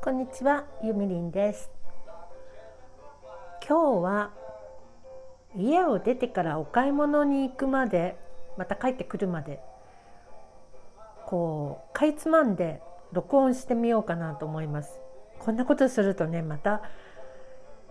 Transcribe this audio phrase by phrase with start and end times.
[0.00, 1.72] こんにちは、ゆみりんです。
[3.68, 4.30] 今日は
[5.56, 8.16] 家を出てからお買い物に行くまで、
[8.56, 9.60] また帰ってくるまで、
[11.26, 12.80] こうかいつまんで
[13.12, 15.00] 録音してみようかなと思います。
[15.40, 16.80] こんなことするとね、また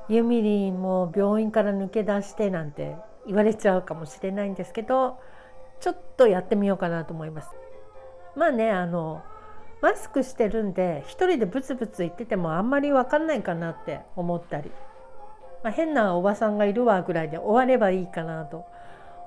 [0.08, 2.96] ゆみりんも病院から抜け出してなんて
[3.26, 5.20] 言われちゃうかもしれないんですけど、
[5.82, 7.50] ちょっとやってみようかなと思います。
[8.38, 9.24] まあね、あの
[9.80, 14.72] マスクしてるんで一人でブツブツ言っててもあんまり分かんないかなって思ったり、
[15.64, 18.66] まあ、変なおばさんがいるわぐらいで終わればいいかなと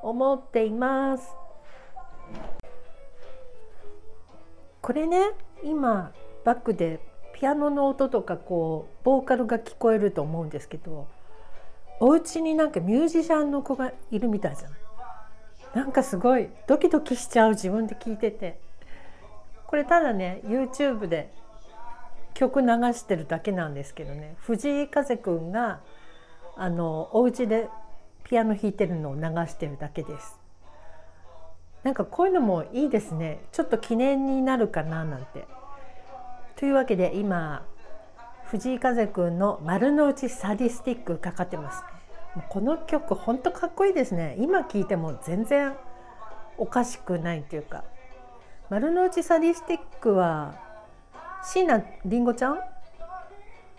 [0.03, 1.29] 思っています。
[4.83, 5.31] これね
[5.63, 6.11] 今
[6.45, 7.01] バックで
[7.35, 11.07] ピアノの音とかこうボーカルが聞こえると思うんですけど
[12.01, 14.79] お家になんかミュージシャンの子がいるみたいじゃない？
[15.75, 18.59] なんかすごいドキドキしちゃう自分で聞いてて。
[19.71, 21.33] これただね YouTube で
[22.35, 24.35] 曲流してるだけなんですけどね。
[24.41, 25.79] 藤井風くんが
[26.57, 27.69] あのお家で
[28.25, 30.41] ピアノ弾いてるのを流してるだけです。
[31.85, 33.45] なんかこういうのもいいですね。
[33.53, 35.47] ちょっと記念になるかななんて。
[36.57, 37.65] というわけで今
[38.47, 41.85] 藤井風くんの「丸の内サディスティック」かかってます。
[42.35, 44.35] ねこの曲ほんとかっこいいですね。
[44.41, 45.77] 今聴いても全然
[46.59, 47.85] おかしくないっていうか。
[48.71, 50.55] 丸の内サディスティックは
[51.43, 52.61] 椎名林檎ちゃん？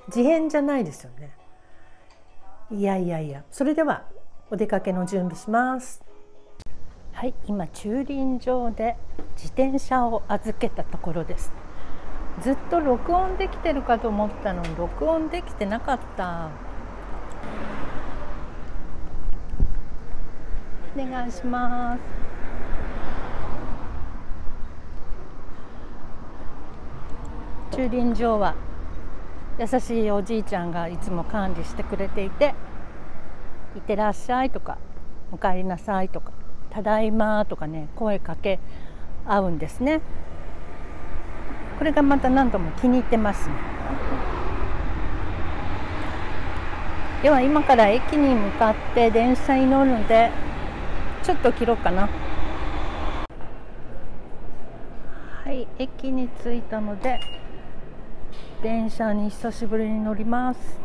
[0.09, 1.31] 事変じゃないですよね。
[2.69, 4.03] いやいやいやそれでは
[4.49, 6.03] お出かけの準備します。
[7.13, 8.97] はい今駐輪場で
[9.37, 11.53] 自転車を預けたところです。
[12.41, 16.49] ずっと録音できてるかと思ったのに録音できてなかった。
[20.97, 22.40] お願いします。
[27.71, 28.53] 駐輪場は
[29.57, 32.53] 優しいおじいちゃんがいつも管理してくれていて
[33.75, 34.77] 「いってらっしゃい」とか
[35.31, 36.31] 「おかえりなさい」とか
[36.69, 38.59] 「ただいま」とかね声かけ
[39.25, 40.01] 合うんですね。
[41.77, 43.55] これがまた何度も気に入ってますね。
[47.23, 50.29] では今から駅に向かって電車に乗るので
[51.23, 52.09] ちょっと切ろうかな。
[55.43, 57.19] はい駅に着いたので
[58.61, 60.79] 電車に久しぶりに乗ります。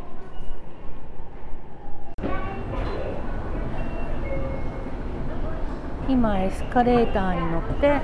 [6.09, 8.01] 今エスカレーターに乗って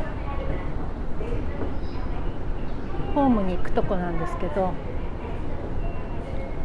[3.15, 4.73] ホームに行くとこなんですけど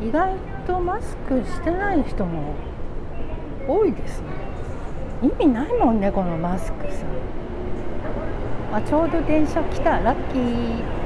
[0.02, 0.34] 意外
[0.66, 2.56] とマスクしてない人も
[3.70, 4.28] 多いですね。
[5.24, 7.06] 意味ないもんねこのマスクさ
[8.74, 10.00] あちょうど電車来た。
[10.00, 10.97] ラッキー。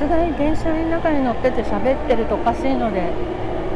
[0.00, 3.12] さすがに電車の中に乗ってて喋ってるとおかしいので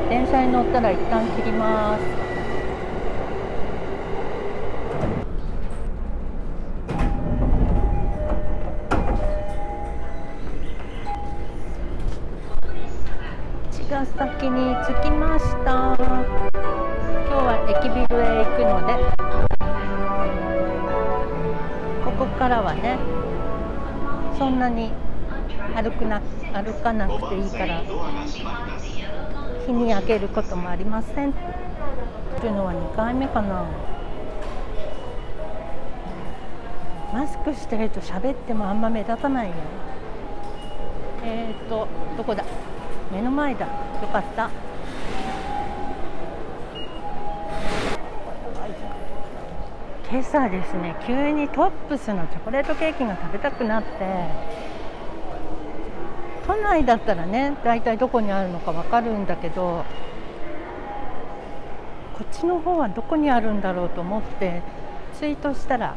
[0.08, 2.02] 電車に乗ったら一旦切ります。
[13.82, 15.94] 茅ヶ崎に着きました。
[15.94, 16.08] 今
[17.28, 18.94] 日は駅ビルへ行くので
[22.02, 22.96] ここからはね
[24.38, 24.90] そんなに
[25.74, 26.20] 歩くな
[26.52, 27.82] 歩かなくていいから
[29.66, 31.32] 日に焼けることもありません。
[31.32, 33.64] というのは2回目かな。
[37.12, 39.54] マスクしてると喋ってもあんま目立たないよ。
[41.24, 42.44] えっ、とどこだ？
[43.12, 43.66] 目の前だ。
[43.66, 43.70] よ
[44.12, 44.50] かった。
[50.10, 53.88] 今朝ですね急にトップスのチョコレートケーキが食べたくなって
[56.46, 59.84] 都内だったらね大体どこにあるのか分かるんだけど
[62.14, 64.62] こっちの方はどこにあるんだろうと思って
[65.18, 65.94] ツイートしたら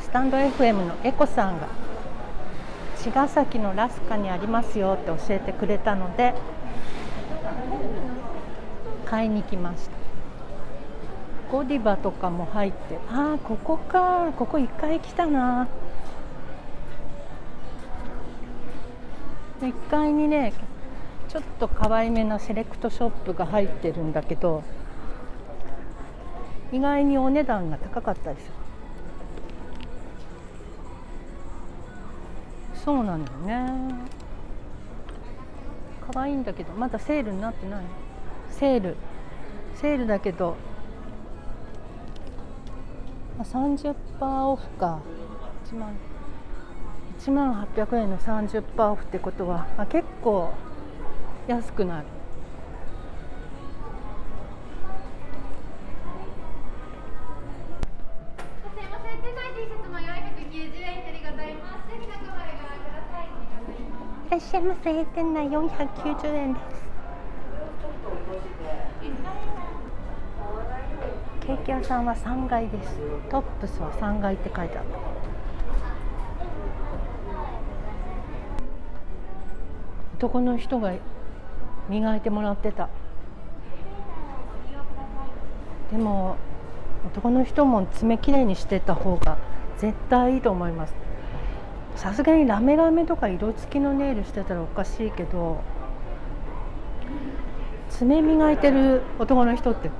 [0.00, 1.68] スタンド FM のエコさんが
[2.98, 6.34] 茅ヶ崎のラスカにありますよって教えてくれたので
[9.06, 10.00] 買いに来ました。
[11.50, 15.66] ゴディバとかも入ってああここかここ1回来たな
[19.66, 20.52] 1階にね
[21.28, 24.64] ちょっと可愛めなセレクトショップが入ってるんだけど
[26.72, 28.52] 意外にお値段が高かったですよ。
[32.74, 33.94] そうなんだよね。
[36.12, 37.84] 可愛いんだけどまだセールになってない。
[38.50, 38.96] セール。
[39.74, 40.56] セールだけど
[43.38, 45.00] 30%オフか。
[45.66, 45.94] 1万。
[47.20, 50.54] 1万800円の30%オフってことはあ結構
[51.46, 52.06] 安くなる。
[64.26, 66.80] い、らっしゃいませ店内490円です
[71.40, 72.96] ケーキ屋さんは3階です。
[73.28, 75.09] トップスは3階って書いてある
[80.20, 80.92] 男の人が
[81.88, 82.90] 磨いてもらってた。
[85.90, 86.36] でも
[87.06, 89.38] 男の人も爪きれいにしてた方が
[89.78, 90.94] 絶対いいと思います。
[91.96, 95.62] さすがにラメラメとか色付きのネイルしてたらおかしいけど
[97.88, 99.90] 爪磨いてる男の人って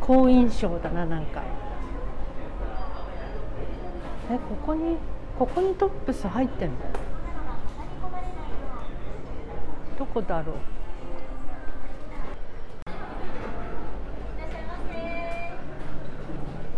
[0.00, 1.42] 好印象だななんか。
[4.30, 4.98] えここに
[5.36, 6.76] ここにトップス入ってんの？
[10.02, 10.56] どこだろう？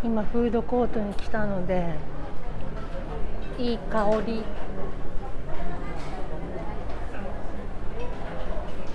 [0.05, 1.95] 今フードコートに来たので
[3.59, 4.45] いい香り。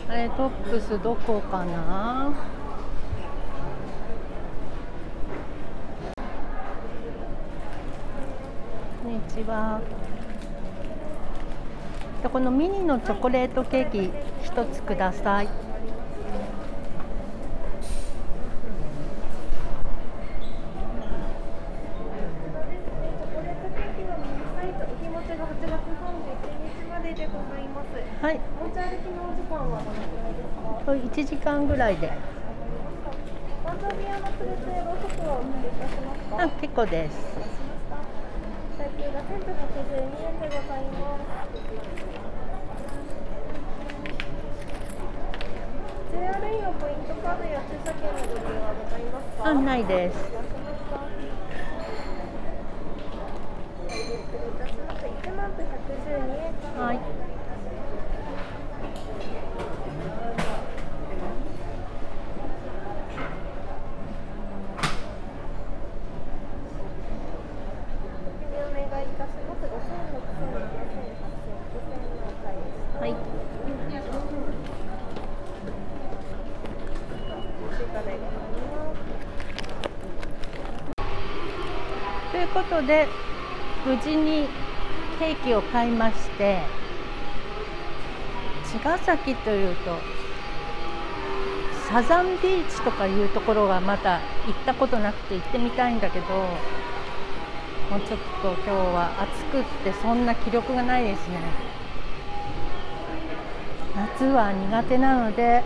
[0.07, 2.31] あれトップスどこかな？
[9.03, 9.81] こんにちは
[12.21, 14.11] でこのミニのチョコレートケーキ
[14.43, 15.57] 一つくださいチョ
[23.33, 26.03] コレートケーキのミニサイズお日持ちが8月31
[26.83, 27.87] 日まででございます。
[28.21, 30.91] はいお持ち歩きのお時間はどのくらいですか。
[30.91, 32.11] 1時間ぐらいで
[33.63, 36.43] ワンダービアのプレスやろうそくはお付けいたしますか？
[36.43, 37.95] あ結構ですお待たせしました。
[38.77, 41.48] 最低が1182円でございます。
[49.41, 50.15] あないです。
[56.77, 56.99] はい
[68.59, 69.61] お願いいたします。
[69.61, 72.99] 五千六千七千八千九千のお買いです。
[72.99, 73.13] はい
[77.99, 79.01] 追加でございます。
[82.31, 83.07] ということで
[83.85, 84.47] 無事に
[85.19, 86.59] ケーキを買いまして
[88.71, 89.97] 茅ヶ崎というと
[91.89, 101.39] サザンビーチとかいうところはまだ行ったことなくて行ってみたいんだけどもうちょっと今日は暑くってそんな気力がないですね
[103.95, 105.63] 夏は苦手なので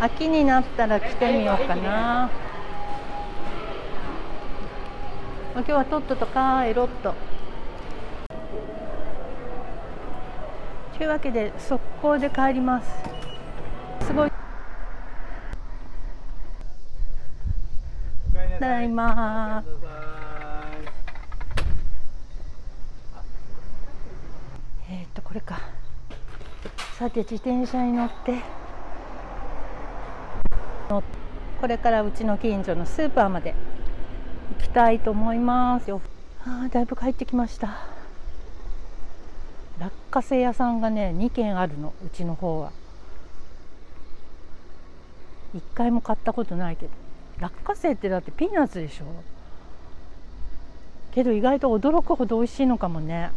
[0.00, 2.30] 秋になったら来てみようかな。
[5.54, 7.14] 今日はとっとと帰ろっと。
[10.96, 12.88] というわけで速攻で帰ります。
[14.06, 14.30] すごい。
[18.32, 19.64] ただいま。
[24.90, 25.58] えーっとこれか。
[26.96, 28.57] さて自転車に乗って。
[30.88, 33.54] これからうちの近所のスーパーまで
[34.58, 36.00] 行きたいと思いますよ。
[36.46, 37.86] あだいぶ帰ってきました。
[39.78, 42.72] 落花生屋さんがね2軒あるのうちの方は。
[45.54, 46.92] 1回も買ったことないけど
[47.40, 49.04] 落花生ってだってピーナッツでしょ
[51.10, 53.30] けど意外と驚くほど美味しいのかもね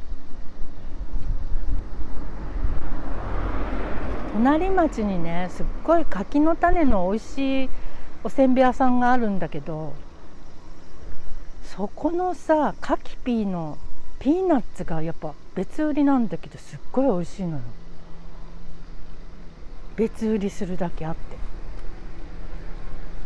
[4.34, 7.70] 隣町にねすっごい柿の種の美味しい
[8.24, 9.94] おせんべい屋さんがあるんだけど
[11.64, 13.78] そこのさカキピーの
[14.20, 17.62] ピーナッツがやっぱ別売りなんだけどすっごい美味しいのよ。
[19.96, 21.38] 別売りするだけあって。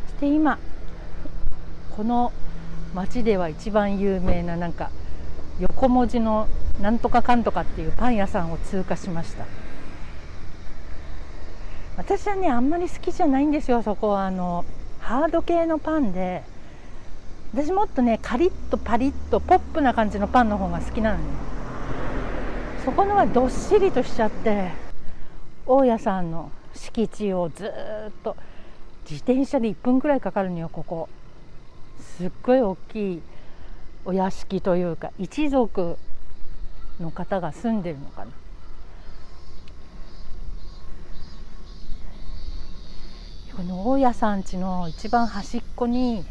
[0.08, 0.58] そして今
[1.96, 2.32] この
[2.94, 4.90] 町では一番有名ななんか
[5.60, 6.48] 横文字の
[6.82, 9.46] なんとかかんとかっていうパン屋さんを通過しました。
[11.98, 14.66] 私はねあんまり好きじゃないんですよそこはあの
[15.00, 16.44] ハード系のパンで。
[17.56, 21.24] 私もっとねカリッとパリッとポップな感じのパンの方が好きなのね
[22.84, 24.72] そこのはどっしりとしちゃって
[25.66, 28.36] 大家さんの敷地をずっと
[29.10, 31.08] 自転車で1分くらいかかるのよここ。
[32.18, 33.22] すっごい大きい
[34.04, 35.98] お屋敷というか一族
[37.00, 38.32] の方が住んでるのかな。
[43.64, 46.26] 大家さん家の一番端っこに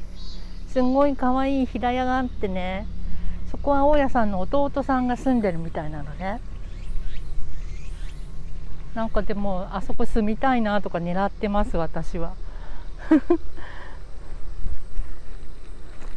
[0.68, 2.86] すんごい可愛い平屋があってね
[3.50, 6.40] そこは大家さんの弟さんが住んでるみたいなのね。
[8.94, 12.34] なんかでもあそこ住みたいなとか狙ってます私は。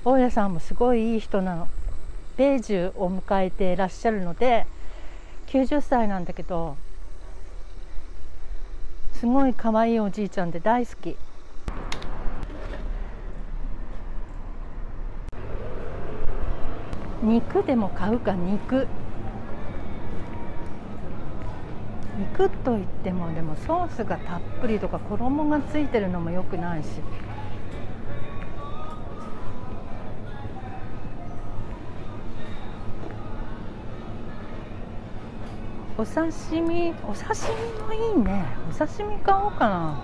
[0.04, 1.68] 大家さんもすごいいい人なの。
[2.38, 4.68] 米寿を迎えていらっしゃるので
[5.48, 6.76] 90歳なんだけど
[9.20, 11.18] すごい可愛いおじいちゃんで大好き。
[17.24, 18.88] 肉でも買うか肉。
[22.20, 26.88] 肉といってもでもソースがたっぷりとか衣がついてるのもよくないし。
[36.00, 37.26] お刺身お刺
[37.82, 38.46] 身もいいね。
[38.70, 40.04] お刺身買おうかな。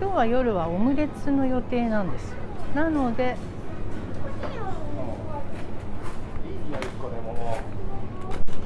[0.00, 2.34] 今日は夜はオムレツの予定なんです。
[2.74, 3.36] なので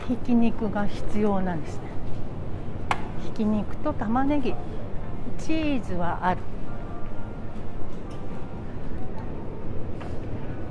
[0.06, 1.82] ひき肉が必要なんですね。
[3.24, 4.54] ひき肉と玉ねぎ。
[5.38, 6.40] チーズはある。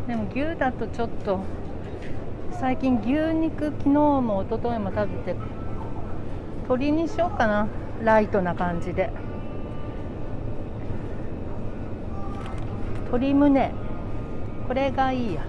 [0.07, 1.41] でも牛だとちょっと
[2.57, 5.35] 最近牛肉昨日も一昨日も食べて
[6.63, 7.67] 鶏にしようかな。
[8.01, 9.11] ライトな感じで。
[13.05, 13.71] 鶏胸。
[14.67, 15.45] これがいいや。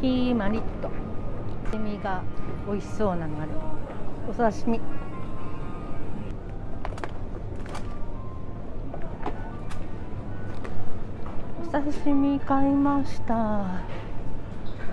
[0.00, 0.90] キーマリット。
[1.70, 2.22] 刺身が
[2.66, 3.50] 美味しそうなのあれ
[4.28, 4.80] お刺身。
[11.72, 13.34] 刺身買いました。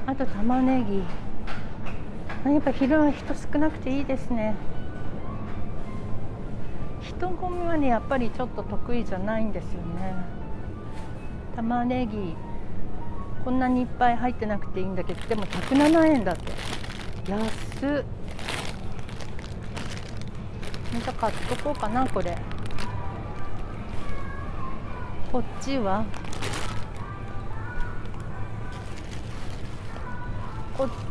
[0.05, 0.99] あと玉ねぎ。
[2.53, 4.55] やっぱ昼は人少なくていいですね。
[7.01, 10.15] 人混みはねやっぱりちょっと得意じゃないんですよね。
[11.55, 12.35] 玉ねぎ
[13.43, 16.51] こんなにいっぱい入ってなくていいんだけどでも107円だって。
[17.31, 17.41] 安
[17.85, 18.05] っ。
[20.93, 22.37] また買っとこうかなこれ。
[25.31, 26.05] こっちは？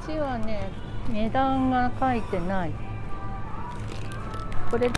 [0.07, 0.71] ちはね
[1.11, 2.71] 値段が書いてない
[4.71, 4.89] これ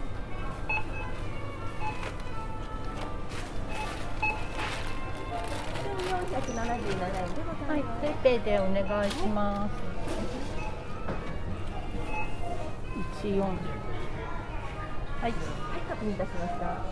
[7.68, 9.72] はい、ペイペイでお願いします。
[13.22, 13.40] 一四。
[13.40, 13.52] はい。
[15.20, 15.32] はい、
[15.88, 16.82] 確認いたしました。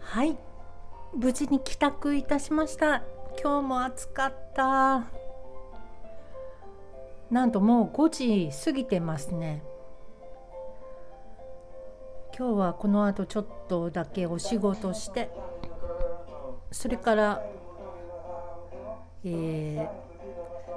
[0.00, 0.38] はい、
[1.20, 3.02] 無事に帰宅いたしました。
[3.42, 5.04] 今日も暑かった。
[7.30, 9.62] なんともう5時過ぎてますね。
[12.34, 15.30] 今日はこの後ちょっとだけお仕事して、
[16.72, 17.42] それから、
[19.22, 19.88] えー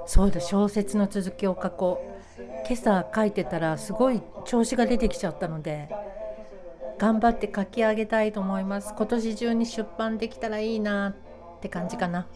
[0.06, 2.04] そうだ小説の続きを書こ
[2.38, 2.42] う。
[2.68, 5.88] 今朝書いてたらすごい調子が出てきちゃったので。
[7.04, 8.94] 頑張って書き上げたいと思います。
[8.96, 12.26] 今年中に出版できたらいいなって感じかな。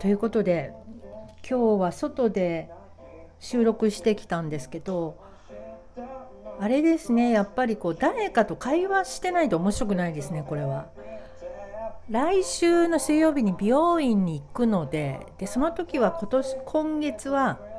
[0.00, 0.74] ということで
[1.48, 2.68] 今日は外で
[3.40, 5.16] 収録してきたんですけど
[6.60, 10.88] あれですねやっぱりこう誰かと会話してないと面白くないですねこれは。
[12.10, 17.71] 来週の水曜日に美容院に行くのででその時は今年今月は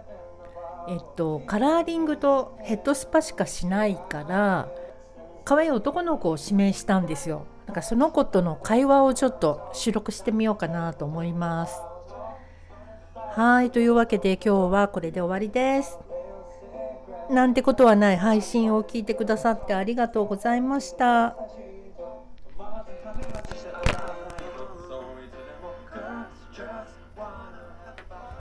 [0.88, 4.70] えっと、カラーリングとヘッドスパしかしないから
[5.46, 7.46] 可愛い男の子を指名したんですよ。
[7.66, 11.82] だからその子との会話をちょっと収録してみようかなと思います。
[13.16, 16.00] はいというわけで今日はこれで終わりです。
[17.30, 21.36] なんてことはない配信を聞いてくださってありがとうございました。